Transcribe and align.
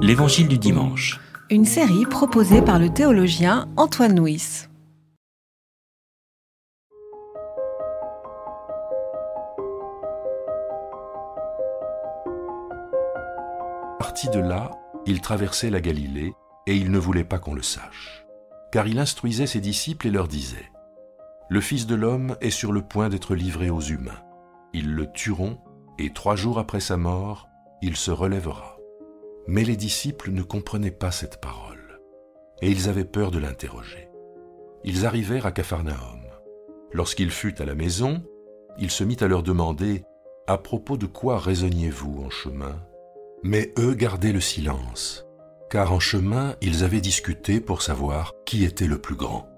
L'Évangile 0.00 0.48
du 0.48 0.56
dimanche. 0.58 1.20
Une 1.50 1.64
série 1.64 2.06
proposée 2.06 2.62
par 2.62 2.78
le 2.78 2.88
théologien 2.88 3.68
Antoine 3.76 4.18
Nuis. 4.18 4.66
Parti 13.98 14.30
de 14.30 14.40
là, 14.40 14.70
il 15.04 15.20
traversait 15.20 15.70
la 15.70 15.80
Galilée 15.80 16.32
et 16.66 16.74
il 16.74 16.90
ne 16.90 16.98
voulait 16.98 17.24
pas 17.24 17.38
qu'on 17.38 17.54
le 17.54 17.62
sache. 17.62 18.24
Car 18.72 18.86
il 18.86 18.98
instruisait 18.98 19.46
ses 19.46 19.60
disciples 19.60 20.06
et 20.06 20.10
leur 20.10 20.28
disait 20.28 20.70
Le 21.50 21.60
Fils 21.60 21.86
de 21.86 21.94
l'homme 21.94 22.36
est 22.40 22.50
sur 22.50 22.72
le 22.72 22.82
point 22.82 23.08
d'être 23.08 23.34
livré 23.34 23.68
aux 23.70 23.80
humains. 23.80 24.22
Ils 24.72 24.94
le 24.94 25.10
tueront 25.12 25.58
et 25.98 26.12
trois 26.12 26.36
jours 26.36 26.58
après 26.58 26.80
sa 26.80 26.96
mort, 26.96 27.48
il 27.82 27.96
se 27.96 28.10
relèvera. 28.10 28.77
Mais 29.50 29.64
les 29.64 29.76
disciples 29.76 30.30
ne 30.30 30.42
comprenaient 30.42 30.90
pas 30.90 31.10
cette 31.10 31.40
parole, 31.40 32.02
et 32.60 32.70
ils 32.70 32.90
avaient 32.90 33.06
peur 33.06 33.30
de 33.30 33.38
l'interroger. 33.38 34.10
Ils 34.84 35.06
arrivèrent 35.06 35.46
à 35.46 35.52
Capharnaüm. 35.52 36.20
Lorsqu'il 36.92 37.30
fut 37.30 37.60
à 37.62 37.64
la 37.64 37.74
maison, 37.74 38.22
il 38.78 38.90
se 38.90 39.04
mit 39.04 39.16
à 39.20 39.26
leur 39.26 39.42
demander 39.42 40.04
À 40.46 40.58
propos 40.58 40.98
de 40.98 41.06
quoi 41.06 41.38
raisonniez-vous 41.38 42.22
en 42.22 42.28
chemin 42.28 42.76
Mais 43.42 43.72
eux 43.78 43.94
gardaient 43.94 44.34
le 44.34 44.40
silence, 44.40 45.24
car 45.70 45.94
en 45.94 46.00
chemin 46.00 46.54
ils 46.60 46.84
avaient 46.84 47.00
discuté 47.00 47.62
pour 47.62 47.80
savoir 47.80 48.34
qui 48.44 48.64
était 48.64 48.86
le 48.86 48.98
plus 48.98 49.16
grand. 49.16 49.48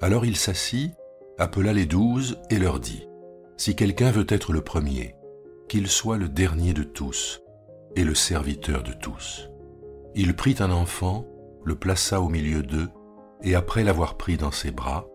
Alors 0.00 0.24
il 0.24 0.36
s'assit, 0.36 0.94
appela 1.38 1.72
les 1.72 1.86
douze 1.86 2.38
et 2.50 2.58
leur 2.60 2.78
dit 2.78 3.08
Si 3.56 3.74
quelqu'un 3.74 4.12
veut 4.12 4.26
être 4.28 4.52
le 4.52 4.60
premier, 4.60 5.16
qu'il 5.68 5.88
soit 5.88 6.18
le 6.18 6.28
dernier 6.28 6.72
de 6.72 6.84
tous 6.84 7.42
et 7.96 8.04
le 8.04 8.14
serviteur 8.14 8.82
de 8.82 8.92
tous. 8.92 9.48
Il 10.14 10.34
prit 10.34 10.56
un 10.60 10.70
enfant, 10.70 11.26
le 11.64 11.74
plaça 11.74 12.20
au 12.20 12.28
milieu 12.28 12.62
d'eux, 12.62 12.88
et 13.42 13.54
après 13.54 13.84
l'avoir 13.84 14.16
pris 14.16 14.36
dans 14.36 14.50
ses 14.50 14.70
bras, 14.70 15.06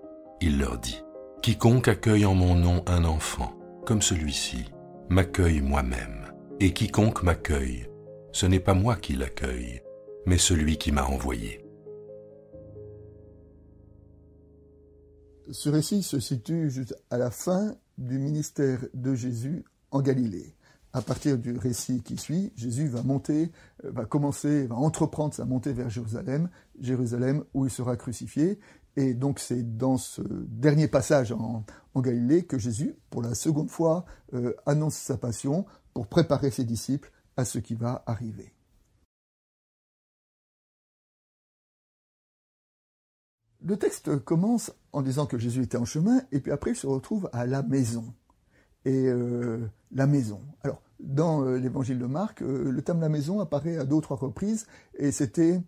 il 0.41 0.59
leur 0.59 0.77
dit, 0.77 1.01
Quiconque 1.41 1.87
accueille 1.87 2.25
en 2.25 2.33
mon 2.33 2.55
nom 2.55 2.83
un 2.87 3.05
enfant, 3.05 3.53
comme 3.85 4.01
celui-ci, 4.01 4.65
m'accueille 5.09 5.61
moi-même, 5.61 6.31
et 6.59 6.73
quiconque 6.73 7.23
m'accueille, 7.23 7.87
ce 8.31 8.45
n'est 8.45 8.59
pas 8.59 8.73
moi 8.73 8.95
qui 8.95 9.13
l'accueille, 9.13 9.81
mais 10.25 10.37
celui 10.37 10.77
qui 10.77 10.91
m'a 10.91 11.05
envoyé. 11.05 11.65
Ce 15.51 15.69
récit 15.69 16.01
se 16.01 16.19
situe 16.19 16.71
juste 16.71 16.95
à 17.11 17.17
la 17.17 17.29
fin 17.29 17.75
du 17.97 18.17
ministère 18.17 18.79
de 18.93 19.13
Jésus 19.13 19.63
en 19.91 20.01
Galilée 20.01 20.55
à 20.95 21.01
partir 21.01 21.37
du 21.37 21.57
récit 21.57 22.01
qui 22.01 22.15
suit, 22.15 22.53
Jésus 22.55 22.87
va 22.87 23.03
monter, 23.03 23.51
euh, 23.83 23.91
va 23.91 24.05
commencer, 24.05 24.65
va 24.65 24.75
entreprendre 24.75 25.33
sa 25.33 25.43
montée 25.43 25.73
vers 25.73 25.89
Jérusalem, 25.89 26.49
Jérusalem 26.79 27.43
où 27.53 27.65
il 27.65 27.69
sera 27.69 27.97
crucifié. 27.97 28.59
Et 28.95 29.13
donc 29.13 29.39
c'est 29.39 29.77
dans 29.77 29.97
ce 29.97 30.21
dernier 30.21 30.87
passage 30.87 31.33
en, 31.33 31.65
Galilée 31.97 32.45
que 32.45 32.57
Jésus, 32.57 32.95
pour 33.09 33.21
la 33.21 33.35
seconde 33.35 33.69
fois, 33.69 34.05
euh, 34.33 34.53
annonce 34.65 34.95
sa 34.95 35.17
passion 35.17 35.65
pour 35.93 36.07
préparer 36.07 36.49
ses 36.49 36.63
disciples 36.63 37.11
à 37.35 37.43
ce 37.43 37.59
qui 37.59 37.75
va 37.75 38.03
arriver. 38.05 38.53
Le 43.61 43.75
texte 43.75 44.17
commence 44.19 44.71
en 44.93 45.01
disant 45.01 45.25
que 45.25 45.37
Jésus 45.37 45.63
était 45.63 45.77
en 45.77 45.85
chemin, 45.85 46.21
et 46.31 46.39
puis 46.39 46.53
après 46.53 46.71
il 46.71 46.77
se 46.77 46.87
retrouve 46.87 47.29
à 47.33 47.45
la 47.45 47.63
maison. 47.63 48.13
Et 48.85 49.07
euh, 49.07 49.67
la 49.91 50.07
maison. 50.07 50.41
Dans 50.99 51.43
euh, 51.43 51.57
l'évangile 51.57 51.99
de 51.99 52.05
Marc, 52.05 52.41
euh, 52.41 52.71
le 52.71 52.81
terme 52.81 53.01
la 53.01 53.09
maison 53.09 53.39
apparaît 53.39 53.77
à 53.77 53.85
deux 53.85 53.95
ou 53.95 54.01
trois 54.01 54.17
reprises, 54.17 54.65
et 54.97 55.11
c'était 55.11 55.61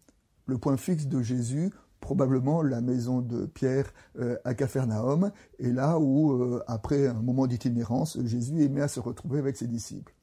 le 0.45 0.57
point 0.57 0.77
fixe 0.77 1.07
de 1.07 1.21
Jésus, 1.21 1.71
probablement 1.99 2.61
la 2.61 2.81
maison 2.81 3.21
de 3.21 3.45
Pierre 3.45 3.93
euh, 4.19 4.37
à 4.45 4.53
Capharnaüm, 4.53 5.31
et 5.59 5.71
là 5.71 5.99
où, 5.99 6.59
après 6.67 7.07
un 7.07 7.21
moment 7.21 7.47
d'itinérance, 7.47 8.17
Jésus 8.23 8.63
aimait 8.63 8.81
à 8.81 8.87
se 8.87 8.99
retrouver 8.99 9.39
avec 9.39 9.57
ses 9.57 9.67
disciples. 9.67 10.13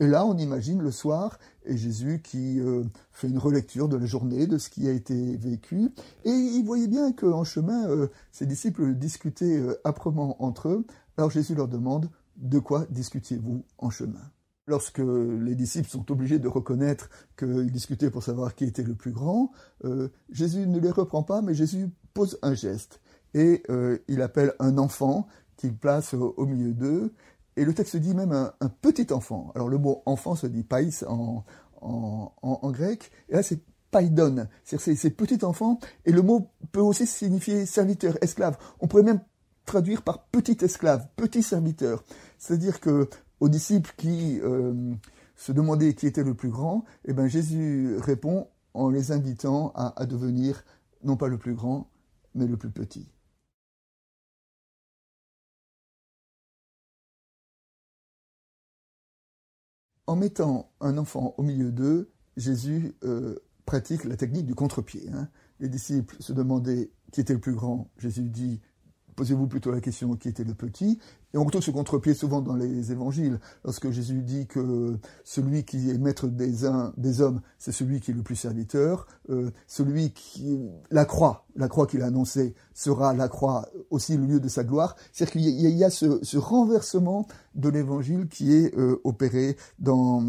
Et 0.00 0.06
là, 0.06 0.24
on 0.24 0.36
imagine 0.36 0.80
le 0.80 0.90
soir, 0.90 1.38
et 1.64 1.76
Jésus 1.76 2.22
qui 2.22 2.60
fait 3.10 3.28
une 3.28 3.38
relecture 3.38 3.88
de 3.88 3.96
la 3.96 4.06
journée, 4.06 4.46
de 4.46 4.56
ce 4.56 4.70
qui 4.70 4.88
a 4.88 4.92
été 4.92 5.36
vécu, 5.36 5.90
et 6.24 6.30
il 6.30 6.64
voyait 6.64 6.86
bien 6.86 7.12
qu'en 7.12 7.44
chemin, 7.44 8.08
ses 8.30 8.46
disciples 8.46 8.94
discutaient 8.94 9.60
âprement 9.84 10.42
entre 10.42 10.68
eux. 10.68 10.86
Alors 11.16 11.30
Jésus 11.30 11.56
leur 11.56 11.68
demande, 11.68 12.08
de 12.36 12.60
quoi 12.60 12.86
discutiez-vous 12.90 13.64
en 13.78 13.90
chemin? 13.90 14.30
Lorsque 14.68 14.98
les 14.98 15.54
disciples 15.54 15.88
sont 15.88 16.10
obligés 16.12 16.38
de 16.38 16.46
reconnaître 16.46 17.08
qu'ils 17.36 17.72
discutaient 17.72 18.10
pour 18.10 18.22
savoir 18.22 18.54
qui 18.54 18.64
était 18.64 18.82
le 18.82 18.94
plus 18.94 19.12
grand, 19.12 19.50
euh, 19.84 20.08
Jésus 20.30 20.66
ne 20.66 20.78
les 20.78 20.90
reprend 20.90 21.22
pas, 21.22 21.42
mais 21.42 21.54
Jésus 21.54 21.88
pose 22.14 22.38
un 22.42 22.54
geste. 22.54 23.00
Et 23.34 23.62
euh, 23.70 23.98
il 24.08 24.22
appelle 24.22 24.52
un 24.58 24.78
enfant 24.78 25.26
qu'il 25.56 25.74
place 25.74 26.14
au, 26.14 26.46
milieu 26.46 26.72
d'eux. 26.72 27.12
Et 27.56 27.64
le 27.64 27.74
texte 27.74 27.96
dit 27.96 28.14
même 28.14 28.32
un, 28.32 28.68
petit 28.68 29.12
enfant. 29.12 29.52
Alors 29.54 29.68
le 29.68 29.78
mot 29.78 30.02
enfant 30.06 30.36
se 30.36 30.46
dit 30.46 30.62
païs 30.62 31.04
en, 31.08 31.44
en, 31.80 32.70
grec. 32.70 33.10
Et 33.28 33.34
là 33.34 33.42
c'est 33.42 33.60
paidon, 33.90 34.46
c'est-à-dire 34.64 34.98
c'est 34.98 35.10
petit 35.10 35.44
enfant. 35.44 35.80
Et 36.04 36.12
le 36.12 36.22
mot 36.22 36.50
peut 36.72 36.80
aussi 36.80 37.06
signifier 37.06 37.66
serviteur, 37.66 38.16
esclave. 38.22 38.56
On 38.80 38.86
pourrait 38.86 39.02
même 39.02 39.20
traduire 39.64 40.02
par 40.02 40.24
petit 40.26 40.56
esclave, 40.62 41.08
petit 41.16 41.42
serviteur. 41.42 42.04
C'est-à-dire 42.38 42.80
que 42.80 43.08
aux 43.40 43.48
disciples 43.48 43.92
qui 43.96 44.40
euh, 44.42 44.94
se 45.36 45.52
demandaient 45.52 45.94
qui 45.94 46.06
était 46.06 46.24
le 46.24 46.34
plus 46.34 46.50
grand, 46.50 46.84
eh 47.04 47.12
ben 47.12 47.28
Jésus 47.28 47.96
répond 47.98 48.48
en 48.74 48.90
les 48.90 49.12
invitant 49.12 49.72
à, 49.74 50.06
devenir 50.06 50.64
non 51.04 51.16
pas 51.16 51.28
le 51.28 51.38
plus 51.38 51.54
grand, 51.54 51.90
mais 52.34 52.46
le 52.46 52.56
plus 52.56 52.70
petit. 52.70 53.10
En 60.06 60.16
mettant 60.16 60.72
un 60.80 60.96
enfant 60.96 61.34
au 61.36 61.42
milieu 61.42 61.70
d'eux, 61.70 62.10
Jésus 62.36 62.94
euh, 63.04 63.36
pratique 63.66 64.04
la 64.04 64.16
technique 64.16 64.46
du 64.46 64.54
contre-pied. 64.54 65.10
Hein. 65.12 65.28
Les 65.60 65.68
disciples 65.68 66.16
se 66.20 66.32
demandaient 66.32 66.90
qui 67.12 67.20
était 67.20 67.34
le 67.34 67.40
plus 67.40 67.54
grand. 67.54 67.90
Jésus 67.98 68.30
dit 68.30 68.60
posez-vous 69.18 69.48
plutôt 69.48 69.72
la 69.72 69.80
question 69.80 70.14
qui 70.14 70.28
était 70.28 70.44
le 70.44 70.54
petit. 70.54 71.00
Et 71.34 71.38
on 71.38 71.44
retrouve 71.44 71.62
ce 71.62 71.72
contre-pied 71.72 72.14
souvent 72.14 72.40
dans 72.40 72.54
les 72.54 72.92
évangiles, 72.92 73.40
lorsque 73.64 73.90
Jésus 73.90 74.22
dit 74.22 74.46
que 74.46 74.96
celui 75.24 75.64
qui 75.64 75.90
est 75.90 75.98
maître 75.98 76.28
des, 76.28 76.64
uns, 76.64 76.92
des 76.96 77.20
hommes, 77.20 77.40
c'est 77.58 77.72
celui 77.72 78.00
qui 78.00 78.12
est 78.12 78.14
le 78.14 78.22
plus 78.22 78.36
serviteur, 78.36 79.08
euh, 79.28 79.50
celui 79.66 80.12
qui, 80.12 80.60
la 80.92 81.04
croix, 81.04 81.46
la 81.56 81.66
croix 81.66 81.88
qu'il 81.88 82.02
a 82.02 82.06
annoncée 82.06 82.54
sera 82.74 83.12
la 83.12 83.26
croix 83.26 83.68
aussi 83.90 84.16
le 84.16 84.24
lieu 84.24 84.38
de 84.38 84.48
sa 84.48 84.62
gloire. 84.62 84.94
C'est-à-dire 85.12 85.32
qu'il 85.32 85.50
y, 85.50 85.84
a 85.84 85.90
ce, 85.90 86.36
renversement 86.36 87.26
de 87.56 87.68
l'évangile 87.68 88.28
qui 88.28 88.54
est 88.54 88.72
euh, 88.78 89.00
opéré 89.02 89.56
dans, 89.80 90.22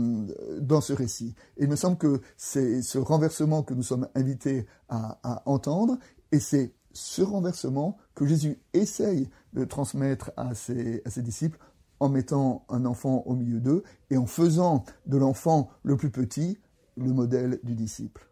dans 0.59 0.81
ce 0.81 0.93
récit. 0.93 1.35
Et 1.57 1.65
il 1.65 1.69
me 1.69 1.75
semble 1.75 1.97
que 1.97 2.21
c'est 2.37 2.81
ce 2.81 2.97
renversement 2.97 3.61
que 3.61 3.75
nous 3.75 3.83
sommes 3.83 4.07
invités 4.15 4.65
à, 4.89 5.19
à 5.21 5.43
entendre, 5.45 5.99
et 6.31 6.39
c'est 6.39 6.73
ce 6.99 7.21
renversement 7.21 7.97
que 8.13 8.25
Jésus 8.25 8.59
essaye 8.73 9.29
de 9.53 9.63
transmettre 9.63 10.31
à 10.35 10.53
ses, 10.53 11.01
disciples 11.17 11.57
en 12.01 12.09
mettant 12.09 12.65
un 12.69 12.85
enfant 12.85 13.23
au 13.25 13.35
milieu 13.35 13.61
d'eux 13.61 13.83
et 14.09 14.17
en 14.17 14.25
faisant 14.25 14.83
de 15.05 15.17
l'enfant 15.17 15.69
le 15.83 15.95
plus 15.95 16.11
petit 16.11 16.59
le 16.97 17.13
modèle 17.13 17.59
du 17.63 17.75
disciple. 17.75 18.29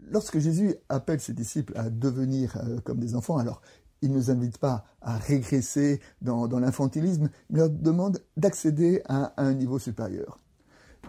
Lorsque 0.00 0.38
Jésus 0.38 0.74
appelle 0.88 1.20
ses 1.20 1.34
disciples 1.34 1.76
à 1.76 1.90
devenir 1.90 2.56
euh, 2.56 2.80
comme 2.80 2.98
des 2.98 3.14
enfants, 3.14 3.36
alors 3.36 3.60
il 4.00 4.10
ne 4.10 4.16
nous 4.16 4.30
invite 4.30 4.58
pas 4.58 4.84
à 5.02 5.18
régresser 5.18 6.00
dans, 6.22 6.46
l'infantilisme, 6.46 7.28
mais 7.50 7.58
leur 7.58 7.70
demande 7.70 8.22
d'accéder 8.36 9.02
à 9.06 9.34
un 9.36 9.52
niveau 9.52 9.78
supérieur 9.78 10.38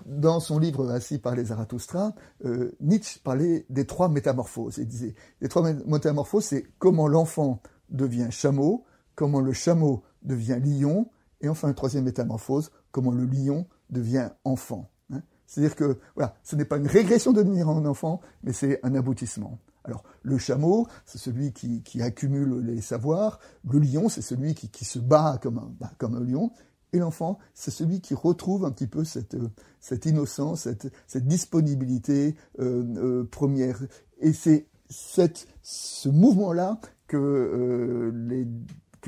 dans 0.07 0.40
son 0.40 0.57
livre 0.57 0.90
Assis 0.90 1.19
par 1.19 1.35
les 1.35 1.45
Zarathustra, 1.45 2.16
euh, 2.45 2.71
Nietzsche 2.80 3.19
parlait 3.24 3.65
des 3.69 3.86
trois 3.86 4.07
métamorphoses. 4.07 4.77
Il 4.77 4.88
disait, 4.88 5.15
les 5.42 5.50
trois 5.50 5.69
métamorphoses, 5.86 6.45
c'est 6.45 6.65
comment 6.80 7.07
l'enfant 7.07 7.62
devient 7.89 8.30
chameau, 8.31 8.86
comment 9.15 9.42
le 9.42 9.54
chameau 9.54 10.04
devient 10.24 10.59
lion, 10.63 11.09
et 11.42 11.50
enfin, 11.50 11.68
une 11.68 11.75
troisième 11.75 12.06
métamorphose, 12.06 12.71
comment 12.92 13.12
le 13.12 13.25
lion 13.25 13.68
devient 13.89 14.30
enfant. 14.45 14.89
Hein. 15.13 15.21
C'est-à-dire 15.45 15.75
que 15.75 16.00
voilà, 16.15 16.36
ce 16.42 16.56
n'est 16.56 16.65
pas 16.65 16.77
une 16.77 16.88
régression 16.88 17.33
de 17.33 17.44
devenir 17.44 17.68
un 17.69 17.86
enfant, 17.86 18.21
mais 18.44 18.54
c'est 18.54 18.80
un 18.83 18.95
aboutissement. 18.95 19.59
Alors, 19.83 20.04
le 20.21 20.38
chameau, 20.38 20.88
c'est 21.06 21.18
celui 21.18 21.54
qui, 21.54 22.01
accumule 22.01 22.59
les 22.59 22.81
savoirs. 22.81 23.39
Le 23.69 23.80
lion, 23.80 24.09
c'est 24.09 24.21
celui 24.21 24.54
qui, 24.54 24.86
se 24.86 25.00
bat 25.00 25.39
comme 25.42 25.59
un, 25.59 25.71
bah, 25.80 25.92
comme 25.98 26.15
un 26.15 26.24
lion. 26.24 26.51
Et 26.97 26.99
l'enfant, 26.99 27.38
c'est 27.53 27.69
celui 27.69 28.01
qui 28.01 28.15
retrouve 28.15 28.65
un 28.65 28.71
petit 28.71 28.88
peu 28.88 29.03
cette, 29.03 29.35
euh, 29.35 29.97
innocence, 30.05 30.67
cette, 31.05 31.27
disponibilité 31.27 32.33
euh, 32.57 32.83
euh, 32.97 33.23
première. 33.23 33.83
Et 34.19 34.33
c'est 34.33 34.65
ce 34.89 36.09
mouvement-là 36.09 36.79
que, 37.05 38.11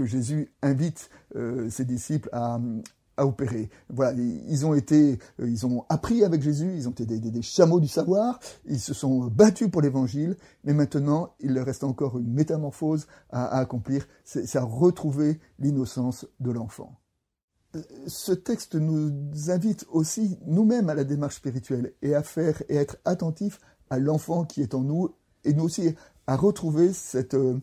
Jésus 0.02 0.54
invite 0.62 1.10
ses 1.70 1.84
disciples 1.84 2.30
à, 2.32 2.62
à 3.18 3.26
opérer. 3.26 3.70
Voilà, 3.90 4.14
ils 4.18 4.66
ont 4.66 4.76
été, 4.76 5.18
ils 5.40 5.66
ont 5.66 5.84
appris 5.90 6.24
avec 6.24 6.42
Jésus, 6.42 6.72
ils 6.76 6.88
ont 6.88 6.92
été 6.92 7.06
des, 7.06 7.42
chameaux 7.42 7.80
du 7.80 7.90
savoir, 7.90 8.40
ils 8.66 8.80
se 8.80 8.94
sont 8.94 9.26
battus 9.26 9.70
pour 9.70 9.82
l'évangile, 9.82 10.38
mais 10.64 10.74
maintenant, 10.74 11.34
il 11.42 11.54
leur 11.54 11.66
reste 11.66 11.84
encore 11.84 12.18
une 12.18 12.32
métamorphose 12.32 13.08
à, 13.32 13.58
accomplir, 13.58 14.08
c'est 14.24 14.56
à 14.56 14.64
retrouver 14.64 15.40
l'innocence 15.60 16.28
de 16.40 16.52
l'enfant. 16.52 16.96
Ce 18.08 18.32
texte 18.32 18.76
nous 18.76 19.12
invite 19.50 19.86
aussi 19.92 20.40
nous-mêmes 20.48 20.90
à 20.90 20.96
la 20.96 21.04
démarche 21.04 21.36
spirituelle 21.36 21.94
et 22.02 22.16
à 22.16 22.24
faire 22.24 22.64
et 22.68 22.76
être 22.76 22.98
attentifs 23.06 23.60
à 23.90 24.00
l'enfant 24.00 24.46
qui 24.46 24.62
est 24.62 24.74
en 24.74 24.82
nous 24.82 25.14
et 25.46 25.54
nous 25.54 25.64
aussi 25.66 25.96
à 26.28 26.36
retrouver 26.36 26.94
cette, 26.94 27.34
euh, 27.34 27.60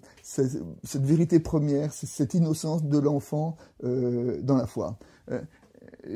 vérité 0.94 1.38
première, 1.38 1.93
cette 1.93 2.35
innocence 2.35 2.85
de 2.85 2.99
l'enfant 2.99 3.56
euh, 3.85 4.41
dans 4.43 4.56
la 4.56 4.67
foi. 4.67 4.99
Euh, 5.31 5.41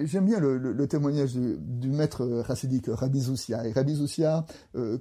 j'aime 0.03 0.25
bien 0.25 0.41
le, 0.41 0.87
témoignage 0.89 1.35
du, 1.35 1.89
maître 1.91 2.43
chassidique 2.47 2.87
Rabbi 2.89 3.21
Zoussia. 3.21 3.67
Et 3.69 3.73
Rabbi 3.73 3.95
Zoussia, 3.95 4.47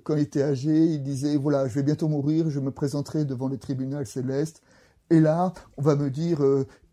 quand 0.04 0.16
il 0.16 0.22
était 0.22 0.44
âgé, 0.44 0.86
il 0.86 1.02
disait, 1.02 1.38
voilà, 1.38 1.68
je 1.68 1.74
vais 1.74 1.84
bientôt 1.84 2.08
mourir, 2.08 2.52
je 2.52 2.60
me 2.60 2.70
présenterai 2.72 3.26
devant 3.26 3.48
le 3.48 3.58
tribunal 3.58 4.06
céleste, 4.06 4.62
et 5.10 5.20
là, 5.20 5.54
on 5.78 5.82
va 5.82 5.96
me 5.96 6.12
dire, 6.12 6.42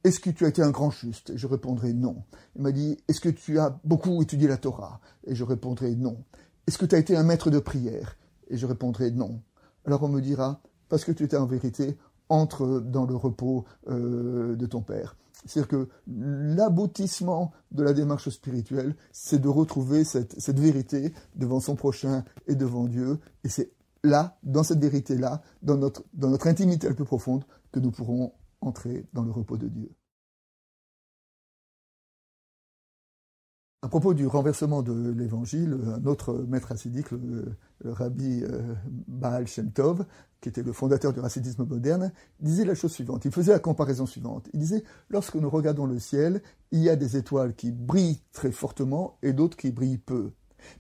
est-ce 0.07 0.21
que 0.21 0.31
tu 0.31 0.45
as 0.45 0.49
été 0.49 0.63
un 0.63 0.71
grand 0.71 0.91
juste 0.91 1.37
je 1.37 1.47
répondrai 1.47 1.93
non. 1.93 2.25
Il 2.55 2.63
m'a 2.63 2.73
dit, 2.73 2.97
est-ce 3.09 3.21
que 3.21 3.29
tu 3.29 3.59
as 3.59 3.79
beaucoup 3.85 4.23
étudié 4.23 4.49
la 4.49 4.57
Torah 4.57 5.01
Et 5.27 5.35
je 5.35 5.45
répondrai 5.45 5.95
non. 5.95 6.25
Est-ce 6.67 6.79
que 6.79 6.87
tu 6.87 6.95
as 6.95 6.99
été 6.99 7.17
un 7.17 7.23
maître 7.23 7.51
de 7.51 7.59
prière 7.59 8.17
Et 8.49 8.57
je 8.57 8.67
répondrai 8.67 9.11
non 9.11 9.43
alors 9.87 10.03
on 10.03 10.09
me 10.09 10.21
dira, 10.21 10.61
parce 10.89 11.05
que 11.05 11.13
tu 11.13 11.25
étais 11.25 11.37
en 11.37 11.47
vérité, 11.47 11.97
entre 12.29 12.81
dans 12.81 13.07
le 13.07 13.15
repos 13.15 13.65
euh, 13.89 14.57
de 14.57 14.67
ton 14.67 14.83
Père. 14.83 15.17
C'est-à-dire 15.45 15.69
que 15.69 15.89
l'aboutissement 16.09 17.53
de 17.71 17.85
la 17.85 17.93
démarche 17.93 18.29
spirituelle, 18.31 18.97
c'est 19.13 19.41
de 19.41 19.49
retrouver 19.49 20.03
cette, 20.03 20.39
cette, 20.41 20.59
vérité 20.59 21.13
devant 21.37 21.61
son 21.61 21.77
prochain 21.77 22.25
et 22.49 22.57
devant 22.57 22.87
Dieu. 22.87 23.21
Et 23.45 23.49
c'est 23.49 23.71
là, 24.03 24.39
dans 24.43 24.65
cette 24.65 24.81
vérité-là, 24.81 25.41
dans 25.63 25.77
notre, 25.77 26.03
dans 26.15 26.31
notre 26.31 26.49
intimité 26.49 26.89
la 26.89 26.95
plus 26.95 27.05
profonde, 27.05 27.45
que 27.71 27.79
nous 27.79 27.93
pourrons 27.93 28.33
entrer 28.67 29.07
dans 29.13 29.25
le 29.25 29.31
repos 29.31 29.57
de 29.57 29.69
Dieu. 29.69 29.91
À 33.87 33.89
propos 33.89 34.15
du 34.15 34.27
renversement 34.27 34.83
de 34.83 35.13
l'évangile, 35.17 35.79
un 35.87 36.07
autre 36.07 36.45
maître 36.49 36.73
hassidique, 36.73 37.13
le, 37.13 37.57
rabbi 37.85 38.43
euh, 38.43 38.75
Baal 39.07 39.47
Shem 39.47 39.71
Tov, 39.71 40.05
qui 40.41 40.49
était 40.49 40.65
le 40.65 40.73
fondateur 40.73 41.13
du 41.13 41.21
racidisme 41.21 41.65
moderne, 41.65 42.11
disait 42.41 42.65
la 42.65 42.75
chose 42.75 42.91
suivante. 42.91 43.25
Il 43.27 43.31
faisait 43.31 43.53
la 43.53 43.61
comparaison 43.61 44.05
suivante. 44.05 44.49
Il 44.55 44.59
disait, 44.59 44.83
lorsque 45.09 45.37
nous 45.37 45.49
regardons 45.49 45.87
le 45.87 46.01
ciel, 46.01 46.43
il 46.73 46.81
y 46.81 46.89
a 46.89 46.97
des 46.97 47.17
étoiles 47.17 47.55
qui 47.55 47.71
brillent 47.71 48.23
très 48.33 48.51
fortement 48.51 49.19
et 49.23 49.33
d'autres 49.33 49.57
qui 49.57 49.71
brillent 49.71 49.99
peu. 49.99 50.33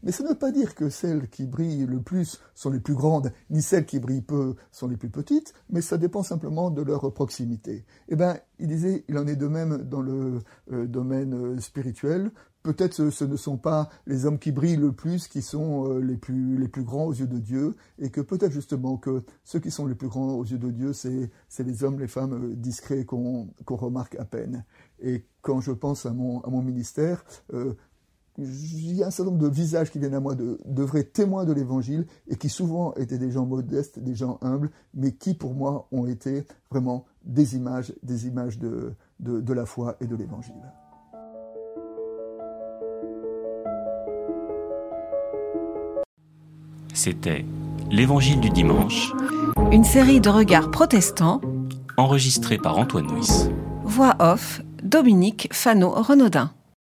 Mais 0.02 0.12
ça 0.12 0.24
ne 0.24 0.28
veut 0.28 0.34
pas 0.34 0.52
dire 0.52 0.74
que 0.74 0.90
celles 0.90 1.28
qui 1.28 1.46
brillent 1.46 1.86
le 1.86 2.00
plus 2.00 2.40
sont 2.54 2.70
les 2.70 2.80
plus 2.80 2.94
grandes, 2.94 3.32
ni 3.50 3.62
celles 3.62 3.86
qui 3.86 3.98
brillent 3.98 4.22
peu 4.22 4.56
sont 4.72 4.88
les 4.88 4.96
plus 4.96 5.10
petites, 5.10 5.54
mais 5.70 5.80
ça 5.80 5.98
dépend 5.98 6.22
simplement 6.22 6.70
de 6.70 6.82
leur 6.82 7.12
proximité. 7.12 7.84
Eh 8.08 8.16
bien, 8.16 8.38
il 8.58 8.68
disait, 8.68 9.04
il 9.08 9.18
en 9.18 9.26
est 9.26 9.36
de 9.36 9.46
même 9.46 9.78
dans 9.78 10.02
le 10.02 10.40
euh, 10.72 10.86
domaine 10.86 11.34
euh, 11.34 11.60
spirituel 11.60 12.30
peut-être 12.66 13.10
ce, 13.10 13.24
ne 13.24 13.36
sont 13.36 13.58
pas 13.58 13.88
les 14.06 14.26
hommes 14.26 14.40
qui 14.40 14.50
brillent 14.50 14.76
le 14.76 14.90
plus 14.90 15.28
qui 15.28 15.40
sont 15.40 15.88
euh, 15.88 16.00
les, 16.00 16.16
plus, 16.16 16.58
les 16.58 16.66
plus 16.66 16.82
grands 16.82 17.04
aux 17.04 17.12
yeux 17.12 17.28
de 17.28 17.38
Dieu, 17.38 17.76
et 18.00 18.10
que 18.10 18.20
peut-être 18.20 18.50
justement 18.50 18.96
que 18.96 19.22
ceux 19.44 19.60
qui 19.60 19.70
sont 19.70 19.86
les 19.86 19.94
plus 19.94 20.08
grands 20.08 20.34
aux 20.34 20.44
yeux 20.44 20.58
de 20.58 20.70
Dieu, 20.70 20.92
c'est 20.92 21.30
les 21.60 21.84
hommes, 21.84 22.00
les 22.00 22.08
femmes 22.08 22.32
euh, 22.32 22.54
discrets 22.56 23.04
qu'on 23.04 23.48
remarque 23.68 24.16
à 24.16 24.24
peine. 24.24 24.64
Et 25.00 25.26
quand 25.42 25.60
je 25.60 25.70
pense 25.70 26.06
à 26.06 26.12
mon, 26.12 26.40
à 26.40 26.50
mon 26.50 26.60
ministère, 26.60 27.24
euh, 27.54 27.74
il 28.38 28.94
y 28.94 29.02
a 29.02 29.06
un 29.06 29.10
certain 29.10 29.30
nombre 29.30 29.42
de 29.42 29.52
visages 29.52 29.90
qui 29.90 29.98
viennent 29.98 30.14
à 30.14 30.20
moi 30.20 30.34
de, 30.34 30.58
de 30.64 30.82
vrais 30.82 31.04
témoins 31.04 31.44
de 31.44 31.52
l'Évangile 31.52 32.06
et 32.28 32.36
qui 32.36 32.48
souvent 32.48 32.94
étaient 32.94 33.18
des 33.18 33.30
gens 33.30 33.46
modestes, 33.46 33.98
des 33.98 34.14
gens 34.14 34.38
humbles, 34.42 34.70
mais 34.94 35.12
qui 35.12 35.34
pour 35.34 35.54
moi 35.54 35.88
ont 35.92 36.06
été 36.06 36.44
vraiment 36.70 37.06
des 37.24 37.56
images, 37.56 37.94
des 38.02 38.26
images 38.26 38.58
de, 38.58 38.92
de, 39.20 39.40
de 39.40 39.52
la 39.52 39.66
foi 39.66 39.96
et 40.00 40.06
de 40.06 40.16
l'Évangile. 40.16 40.54
C'était 46.92 47.44
L'Évangile 47.90 48.40
du 48.40 48.50
dimanche. 48.50 49.12
Une 49.70 49.84
série 49.84 50.20
de 50.20 50.28
regards 50.28 50.72
protestants. 50.72 51.40
Enregistrée 51.96 52.58
par 52.58 52.78
Antoine 52.78 53.06
Nuis. 53.06 53.48
Voix 53.84 54.16
off, 54.18 54.60
Dominique 54.82 55.48
Fano-Renaudin. 55.52 56.50